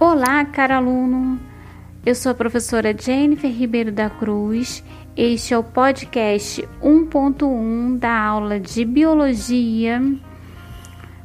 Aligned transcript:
Olá, 0.00 0.44
caro 0.44 0.74
aluno! 0.74 1.40
Eu 2.06 2.14
sou 2.14 2.30
a 2.30 2.34
professora 2.34 2.96
Jennifer 2.96 3.50
Ribeiro 3.50 3.90
da 3.90 4.08
Cruz. 4.08 4.84
Este 5.16 5.54
é 5.54 5.58
o 5.58 5.64
podcast 5.64 6.62
1.1 6.80 7.98
da 7.98 8.16
aula 8.16 8.60
de 8.60 8.84
Biologia, 8.84 10.00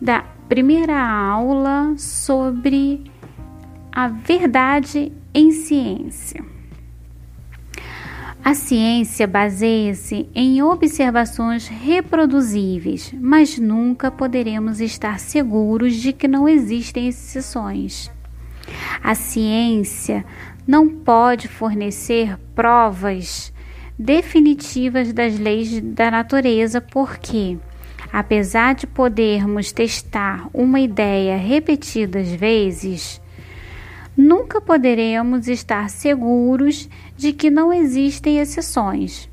da 0.00 0.24
primeira 0.48 1.00
aula 1.00 1.94
sobre 1.96 3.04
a 3.92 4.08
verdade 4.08 5.12
em 5.32 5.52
ciência. 5.52 6.44
A 8.44 8.52
ciência 8.52 9.28
baseia-se 9.28 10.28
em 10.34 10.60
observações 10.60 11.68
reproduzíveis, 11.68 13.14
mas 13.20 13.60
nunca 13.60 14.10
poderemos 14.10 14.80
estar 14.80 15.20
seguros 15.20 15.94
de 15.94 16.12
que 16.12 16.26
não 16.26 16.48
existem 16.48 17.06
exceções. 17.06 18.10
A 19.02 19.14
ciência 19.14 20.24
não 20.66 20.88
pode 20.88 21.48
fornecer 21.48 22.36
provas 22.54 23.52
definitivas 23.98 25.12
das 25.12 25.38
leis 25.38 25.80
da 25.80 26.10
natureza, 26.10 26.80
porque, 26.80 27.56
apesar 28.12 28.74
de 28.74 28.86
podermos 28.86 29.72
testar 29.72 30.48
uma 30.52 30.80
ideia 30.80 31.36
repetidas 31.36 32.28
vezes, 32.28 33.20
nunca 34.16 34.60
poderemos 34.60 35.48
estar 35.48 35.88
seguros 35.88 36.88
de 37.16 37.32
que 37.32 37.50
não 37.50 37.72
existem 37.72 38.38
exceções. 38.38 39.28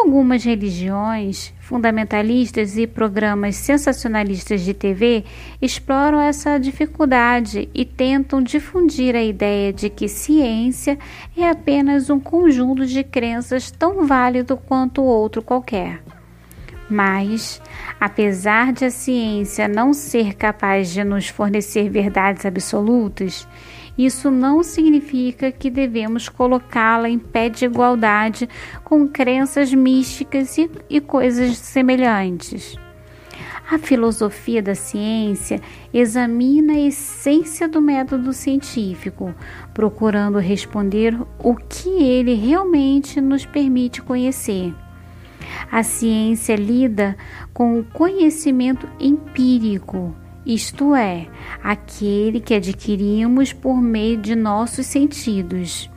Algumas 0.00 0.44
religiões 0.44 1.52
fundamentalistas 1.58 2.78
e 2.78 2.86
programas 2.86 3.56
sensacionalistas 3.56 4.60
de 4.60 4.72
TV 4.72 5.24
exploram 5.60 6.20
essa 6.20 6.56
dificuldade 6.56 7.68
e 7.74 7.84
tentam 7.84 8.40
difundir 8.40 9.16
a 9.16 9.22
ideia 9.22 9.72
de 9.72 9.90
que 9.90 10.06
ciência 10.06 10.96
é 11.36 11.50
apenas 11.50 12.10
um 12.10 12.20
conjunto 12.20 12.86
de 12.86 13.02
crenças 13.02 13.72
tão 13.72 14.06
válido 14.06 14.56
quanto 14.56 15.02
outro 15.02 15.42
qualquer. 15.42 16.00
Mas, 16.88 17.60
apesar 17.98 18.72
de 18.72 18.84
a 18.84 18.90
ciência 18.90 19.66
não 19.66 19.92
ser 19.92 20.34
capaz 20.34 20.90
de 20.90 21.02
nos 21.02 21.28
fornecer 21.28 21.90
verdades 21.90 22.46
absolutas, 22.46 23.48
isso 23.98 24.30
não 24.30 24.62
significa 24.62 25.50
que 25.50 25.68
devemos 25.68 26.28
colocá-la 26.28 27.08
em 27.08 27.18
pé 27.18 27.48
de 27.48 27.64
igualdade 27.64 28.48
com 28.84 29.08
crenças 29.08 29.74
místicas 29.74 30.56
e, 30.56 30.70
e 30.88 31.00
coisas 31.00 31.58
semelhantes. 31.58 32.78
A 33.70 33.76
filosofia 33.76 34.62
da 34.62 34.74
ciência 34.74 35.60
examina 35.92 36.72
a 36.72 36.80
essência 36.80 37.68
do 37.68 37.82
método 37.82 38.32
científico, 38.32 39.34
procurando 39.74 40.38
responder 40.38 41.14
o 41.38 41.54
que 41.54 41.90
ele 41.90 42.34
realmente 42.34 43.20
nos 43.20 43.44
permite 43.44 44.00
conhecer. 44.00 44.72
A 45.70 45.82
ciência 45.82 46.56
lida 46.56 47.16
com 47.52 47.78
o 47.78 47.84
conhecimento 47.84 48.88
empírico 48.98 50.14
isto 50.48 50.94
é, 50.94 51.26
aquele 51.62 52.40
que 52.40 52.54
adquirimos 52.54 53.52
por 53.52 53.82
meio 53.82 54.16
de 54.16 54.34
nossos 54.34 54.86
sentidos, 54.86 55.90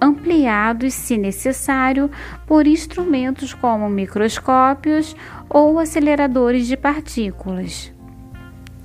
ampliados, 0.00 0.94
se 0.94 1.18
necessário, 1.18 2.08
por 2.46 2.68
instrumentos 2.68 3.52
como 3.52 3.90
microscópios 3.90 5.16
ou 5.48 5.80
aceleradores 5.80 6.68
de 6.68 6.76
partículas, 6.76 7.92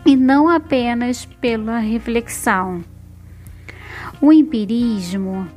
e 0.04 0.16
não 0.16 0.50
apenas 0.50 1.24
pela 1.24 1.78
reflexão. 1.78 2.84
O 4.20 4.34
empirismo, 4.34 5.48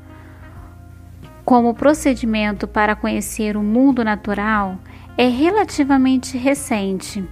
como 1.42 1.72
procedimento 1.72 2.68
para 2.68 2.94
conhecer 2.94 3.56
o 3.56 3.62
mundo 3.62 4.04
natural, 4.04 4.78
é 5.16 5.26
relativamente 5.26 6.36
recente 6.36 7.24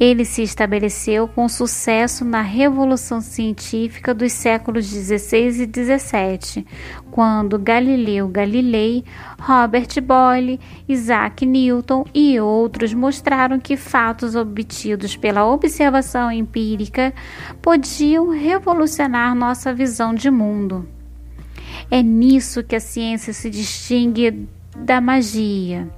ele 0.00 0.24
se 0.24 0.42
estabeleceu 0.42 1.28
com 1.28 1.46
sucesso 1.46 2.24
na 2.24 2.40
Revolução 2.40 3.20
Científica 3.20 4.14
dos 4.14 4.32
séculos 4.32 4.86
XVI 4.86 5.48
e 5.48 5.68
XVII, 5.68 6.66
quando 7.10 7.58
Galileu 7.58 8.26
Galilei, 8.26 9.04
Robert 9.38 10.00
Boyle, 10.02 10.58
Isaac 10.88 11.44
Newton 11.44 12.06
e 12.14 12.40
outros 12.40 12.94
mostraram 12.94 13.60
que 13.60 13.76
fatos 13.76 14.34
obtidos 14.34 15.16
pela 15.16 15.46
observação 15.46 16.32
empírica 16.32 17.12
podiam 17.60 18.30
revolucionar 18.30 19.34
nossa 19.34 19.74
visão 19.74 20.14
de 20.14 20.30
mundo. 20.30 20.88
É 21.90 22.02
nisso 22.02 22.64
que 22.64 22.74
a 22.74 22.80
ciência 22.80 23.34
se 23.34 23.50
distingue 23.50 24.48
da 24.74 24.98
magia. 24.98 25.90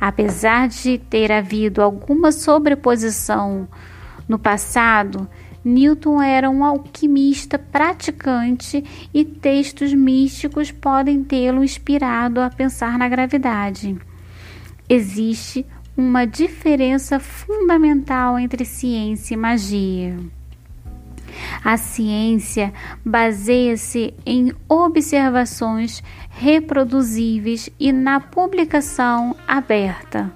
Apesar 0.00 0.68
de 0.68 0.98
ter 0.98 1.32
havido 1.32 1.82
alguma 1.82 2.32
sobreposição 2.32 3.68
no 4.28 4.38
passado, 4.38 5.28
Newton 5.64 6.22
era 6.22 6.48
um 6.48 6.64
alquimista 6.64 7.58
praticante 7.58 8.84
e 9.12 9.24
textos 9.24 9.92
místicos 9.92 10.70
podem 10.70 11.24
tê-lo 11.24 11.64
inspirado 11.64 12.40
a 12.40 12.48
pensar 12.48 12.96
na 12.96 13.08
gravidade. 13.08 13.96
Existe 14.88 15.66
uma 15.96 16.24
diferença 16.24 17.18
fundamental 17.18 18.38
entre 18.38 18.64
ciência 18.64 19.34
e 19.34 19.36
magia. 19.36 20.16
A 21.66 21.76
ciência 21.76 22.72
baseia-se 23.04 24.14
em 24.24 24.54
observações 24.68 26.00
reproduzíveis 26.30 27.68
e 27.76 27.90
na 27.90 28.20
publicação 28.20 29.34
aberta. 29.48 30.32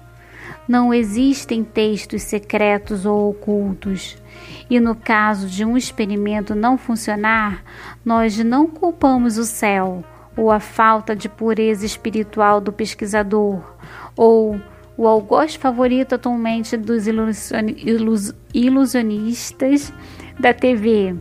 Não 0.67 0.93
existem 0.93 1.63
textos 1.63 2.23
secretos 2.23 3.05
ou 3.05 3.29
ocultos. 3.29 4.17
E 4.69 4.77
no 4.77 4.93
caso 4.93 5.47
de 5.47 5.63
um 5.63 5.77
experimento 5.77 6.53
não 6.53 6.77
funcionar, 6.77 7.63
nós 8.03 8.37
não 8.39 8.67
culpamos 8.67 9.37
o 9.37 9.45
céu, 9.45 10.03
ou 10.35 10.51
a 10.51 10.59
falta 10.59 11.15
de 11.15 11.29
pureza 11.29 11.85
espiritual 11.85 12.59
do 12.59 12.73
pesquisador, 12.73 13.63
ou 14.17 14.59
o 14.97 15.07
algoz 15.07 15.55
favorito 15.55 16.13
atualmente 16.13 16.75
dos 16.75 17.05
ilusionistas 18.53 19.93
da 20.41 20.53
TV, 20.53 21.15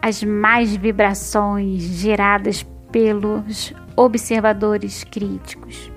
as 0.00 0.22
mais 0.22 0.74
vibrações 0.74 1.82
geradas 1.82 2.64
pelos 2.92 3.74
observadores 3.96 5.02
críticos. 5.02 5.90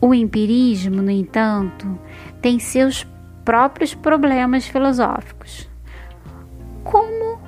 O 0.00 0.14
empirismo, 0.14 1.02
no 1.02 1.10
entanto, 1.10 1.98
tem 2.40 2.58
seus 2.58 3.06
próprios 3.44 3.94
problemas 3.94 4.66
filosóficos. 4.66 5.68
Como 6.84 7.40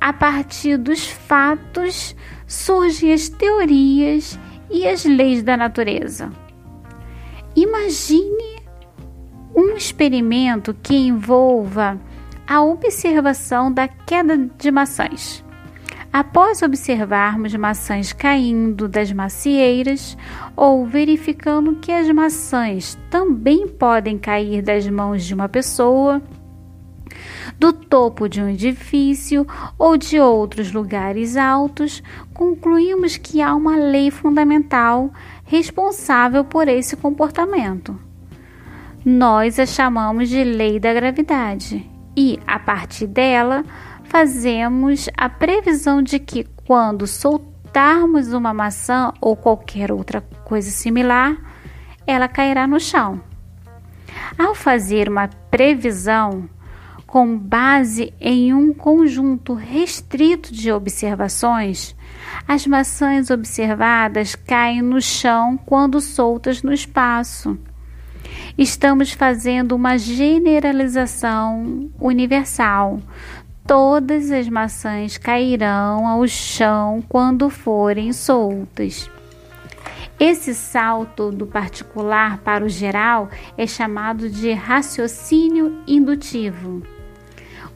a 0.00 0.12
partir 0.12 0.76
dos 0.76 1.08
fatos 1.08 2.14
surgem 2.46 3.12
as 3.12 3.28
teorias 3.28 4.38
e 4.70 4.86
as 4.86 5.04
leis 5.04 5.42
da 5.42 5.56
natureza? 5.56 6.30
Imagine 7.56 8.62
um 9.54 9.74
experimento 9.74 10.76
que 10.82 10.94
envolva 10.94 11.98
a 12.46 12.62
observação 12.62 13.72
da 13.72 13.88
queda 13.88 14.36
de 14.36 14.70
maçãs. 14.70 15.44
Após 16.12 16.62
observarmos 16.62 17.54
maçãs 17.54 18.12
caindo 18.12 18.88
das 18.88 19.12
macieiras 19.12 20.16
ou 20.54 20.86
verificando 20.86 21.76
que 21.76 21.92
as 21.92 22.08
maçãs 22.10 22.96
também 23.10 23.68
podem 23.68 24.16
cair 24.16 24.62
das 24.62 24.88
mãos 24.88 25.24
de 25.24 25.34
uma 25.34 25.48
pessoa, 25.48 26.22
do 27.58 27.72
topo 27.72 28.28
de 28.28 28.40
um 28.40 28.48
edifício 28.48 29.46
ou 29.78 29.96
de 29.96 30.18
outros 30.18 30.72
lugares 30.72 31.36
altos, 31.36 32.02
concluímos 32.32 33.16
que 33.16 33.42
há 33.42 33.54
uma 33.54 33.76
lei 33.76 34.10
fundamental 34.10 35.12
responsável 35.44 36.44
por 36.44 36.68
esse 36.68 36.96
comportamento. 36.96 37.98
Nós 39.04 39.58
a 39.58 39.66
chamamos 39.66 40.28
de 40.28 40.42
lei 40.42 40.80
da 40.80 40.94
gravidade 40.94 41.95
e, 42.16 42.40
a 42.46 42.58
partir 42.58 43.06
dela, 43.06 43.64
fazemos 44.04 45.08
a 45.16 45.28
previsão 45.28 46.02
de 46.02 46.18
que 46.18 46.44
quando 46.64 47.06
soltarmos 47.06 48.32
uma 48.32 48.54
maçã 48.54 49.12
ou 49.20 49.36
qualquer 49.36 49.92
outra 49.92 50.20
coisa 50.44 50.70
similar, 50.70 51.36
ela 52.06 52.26
cairá 52.26 52.66
no 52.66 52.80
chão. 52.80 53.20
Ao 54.38 54.54
fazer 54.54 55.08
uma 55.08 55.28
previsão 55.50 56.48
com 57.06 57.38
base 57.38 58.12
em 58.20 58.52
um 58.52 58.74
conjunto 58.74 59.54
restrito 59.54 60.52
de 60.52 60.72
observações, 60.72 61.94
as 62.48 62.66
maçãs 62.66 63.30
observadas 63.30 64.34
caem 64.34 64.82
no 64.82 65.00
chão 65.00 65.56
quando 65.56 66.00
soltas 66.00 66.62
no 66.62 66.72
espaço. 66.72 67.58
Estamos 68.58 69.12
fazendo 69.12 69.72
uma 69.72 69.98
generalização 69.98 71.90
universal. 72.00 73.00
todas 73.66 74.30
as 74.30 74.48
maçãs 74.48 75.18
cairão 75.18 76.06
ao 76.06 76.26
chão 76.28 77.02
quando 77.08 77.50
forem 77.50 78.12
soltas. 78.12 79.10
Esse 80.18 80.54
salto 80.54 81.30
do 81.30 81.46
particular 81.46 82.38
para 82.38 82.64
o 82.64 82.68
geral 82.68 83.28
é 83.58 83.66
chamado 83.66 84.30
de 84.30 84.52
raciocínio 84.52 85.82
indutivo. 85.86 86.82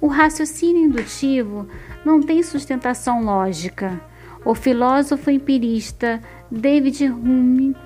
O 0.00 0.06
raciocínio 0.06 0.84
indutivo 0.84 1.68
não 2.02 2.22
tem 2.22 2.42
sustentação 2.42 3.22
lógica. 3.22 4.00
O 4.42 4.54
filósofo 4.54 5.30
empirista 5.30 6.18
David 6.50 7.04
Hume 7.10 7.76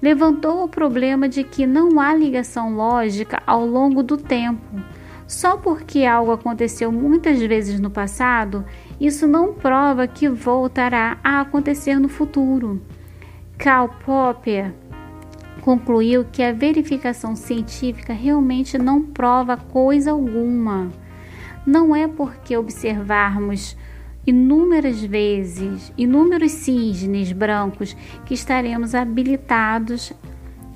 levantou 0.00 0.64
o 0.64 0.68
problema 0.68 1.28
de 1.28 1.42
que 1.44 1.66
não 1.66 2.00
há 2.00 2.14
ligação 2.14 2.74
lógica 2.74 3.42
ao 3.46 3.66
longo 3.66 4.02
do 4.02 4.16
tempo. 4.16 4.80
Só 5.26 5.56
porque 5.56 6.04
algo 6.04 6.32
aconteceu 6.32 6.90
muitas 6.90 7.38
vezes 7.38 7.78
no 7.78 7.90
passado, 7.90 8.64
isso 8.98 9.26
não 9.26 9.52
prova 9.52 10.06
que 10.06 10.28
voltará 10.28 11.18
a 11.22 11.40
acontecer 11.40 11.98
no 11.98 12.08
futuro. 12.08 12.80
Karl 13.58 13.88
Popper 14.06 14.72
concluiu 15.60 16.24
que 16.24 16.42
a 16.42 16.52
verificação 16.52 17.36
científica 17.36 18.14
realmente 18.14 18.78
não 18.78 19.02
prova 19.02 19.56
coisa 19.56 20.12
alguma. 20.12 20.90
Não 21.66 21.94
é 21.94 22.08
porque 22.08 22.56
observarmos 22.56 23.76
inúmeras 24.28 25.00
vezes 25.02 25.90
inúmeros 25.96 26.52
cisnes 26.52 27.32
brancos 27.32 27.96
que 28.26 28.34
estaremos 28.34 28.94
habilitados 28.94 30.12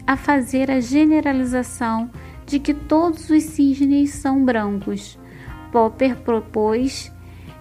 a 0.07 0.17
fazer 0.17 0.71
a 0.71 0.81
generalização 0.81 2.11
de 2.47 2.59
que 2.59 2.73
todos 2.73 3.29
os 3.29 3.43
cisnes 3.43 4.15
são 4.15 4.43
brancos. 4.43 5.19
Popper 5.71 6.17
propôs, 6.17 7.13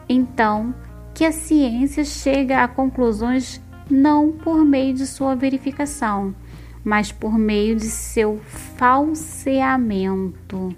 então, 0.07 0.73
que 1.13 1.25
a 1.25 1.31
ciência 1.33 2.05
chega 2.05 2.63
a 2.63 2.69
conclusões 2.69 3.61
não 3.89 4.31
por 4.31 4.63
meio 4.63 4.93
de 4.93 5.05
sua 5.05 5.35
verificação, 5.35 6.33
mas 6.85 7.11
por 7.11 7.37
meio 7.37 7.75
de 7.75 7.87
seu 7.87 8.39
falseamento. 8.77 10.73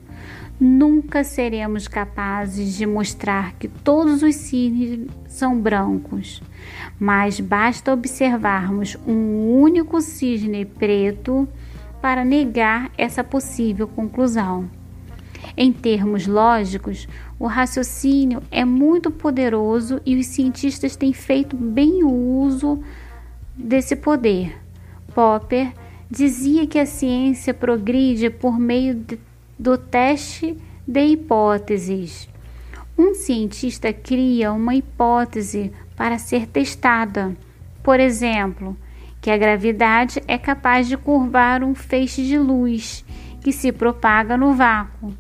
Nunca 0.66 1.26
seremos 1.26 1.90
capazes 1.90 2.78
de 2.78 2.86
mostrar 2.86 3.52
que 3.56 3.68
todos 3.68 4.24
os 4.24 4.34
cisnes 4.34 5.10
são 5.28 5.60
brancos, 5.60 6.42
mas 6.98 7.38
basta 7.42 7.92
observarmos 7.92 8.98
um 9.06 9.60
único 9.60 10.00
cisne 10.00 10.64
preto 10.64 11.46
para 12.02 12.24
negar 12.24 12.90
essa 12.98 13.26
possível 13.26 13.90
conclusão. 13.90 14.70
Em 15.58 15.74
termos 15.74 16.26
lógicos, 16.26 17.10
o 17.38 17.46
raciocínio 17.46 18.42
é 18.50 18.64
muito 18.64 19.12
poderoso 19.12 20.00
e 20.06 20.16
os 20.16 20.28
cientistas 20.28 20.96
têm 20.96 21.12
feito 21.12 21.58
bem 21.58 22.06
uso 22.06 22.82
desse 23.54 23.98
poder. 23.98 24.58
Popper 25.14 25.74
dizia 26.10 26.66
que 26.66 26.80
a 26.80 26.86
ciência 26.86 27.54
progride 27.54 28.30
por 28.30 28.58
meio 28.58 28.96
de, 28.96 29.20
do 29.64 29.78
teste 29.78 30.58
de 30.86 31.06
hipóteses. 31.06 32.28
Um 32.98 33.14
cientista 33.14 33.94
cria 33.94 34.52
uma 34.52 34.76
hipótese 34.76 35.72
para 35.96 36.20
ser 36.20 36.48
testada. 36.48 37.34
Por 37.82 37.98
exemplo, 37.98 38.76
que 39.22 39.32
a 39.32 39.38
gravidade 39.38 40.22
é 40.28 40.38
capaz 40.38 40.90
de 40.90 40.98
curvar 40.98 41.64
um 41.64 41.74
feixe 41.74 42.24
de 42.24 42.38
luz 42.38 43.06
que 43.40 43.54
se 43.54 43.72
propaga 43.72 44.36
no 44.36 44.54
vácuo. 44.54 45.14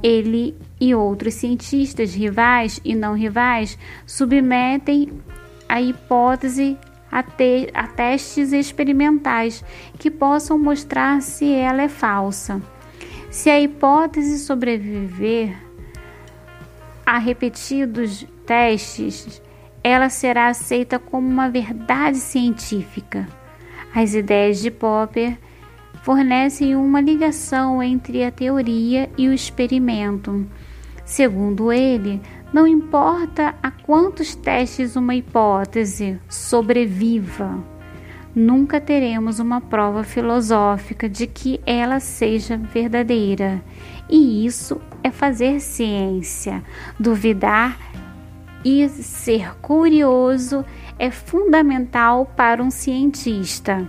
Ele 0.00 0.56
e 0.80 0.94
outros 0.94 1.34
cientistas 1.34 2.14
rivais 2.14 2.80
e 2.84 2.94
não 2.94 3.14
rivais 3.14 3.76
submetem 4.06 5.10
a 5.68 5.82
hipótese 5.82 6.78
a, 7.10 7.20
te 7.20 7.68
a 7.74 7.88
testes 7.88 8.52
experimentais 8.52 9.64
que 9.98 10.08
possam 10.08 10.56
mostrar 10.56 11.20
se 11.20 11.52
ela 11.52 11.82
é 11.82 11.88
falsa. 11.88 12.62
Se 13.32 13.48
a 13.48 13.58
hipótese 13.58 14.38
sobreviver 14.40 15.56
a 17.04 17.16
repetidos 17.16 18.26
testes, 18.44 19.40
ela 19.82 20.10
será 20.10 20.48
aceita 20.48 20.98
como 20.98 21.26
uma 21.28 21.48
verdade 21.48 22.18
científica. 22.18 23.26
As 23.94 24.12
ideias 24.12 24.60
de 24.60 24.70
Popper 24.70 25.38
fornecem 26.02 26.76
uma 26.76 27.00
ligação 27.00 27.82
entre 27.82 28.22
a 28.22 28.30
teoria 28.30 29.08
e 29.16 29.28
o 29.28 29.32
experimento. 29.32 30.46
Segundo 31.02 31.72
ele, 31.72 32.20
não 32.52 32.66
importa 32.66 33.54
a 33.62 33.70
quantos 33.70 34.34
testes 34.34 34.94
uma 34.94 35.14
hipótese 35.14 36.20
sobreviva, 36.28 37.64
nunca 38.34 38.80
teremos 38.80 39.38
uma 39.38 39.60
prova 39.60 40.04
filosófica 40.04 41.08
de 41.08 41.26
que 41.26 41.60
ela 41.66 42.00
seja 42.00 42.56
verdadeira. 42.56 43.62
E 44.08 44.44
isso 44.46 44.80
é 45.02 45.10
fazer 45.10 45.60
ciência. 45.60 46.62
Duvidar 46.98 47.78
e 48.64 48.88
ser 48.88 49.56
curioso 49.60 50.64
é 50.98 51.10
fundamental 51.10 52.26
para 52.36 52.62
um 52.62 52.70
cientista. 52.70 53.88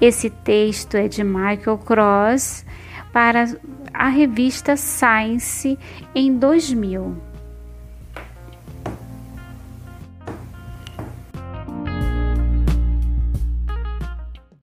Esse 0.00 0.30
texto 0.30 0.96
é 0.96 1.08
de 1.08 1.24
Michael 1.24 1.78
Cross 1.78 2.64
para 3.12 3.44
a 3.92 4.08
revista 4.08 4.76
Science 4.76 5.78
em 6.14 6.36
2000. 6.36 7.31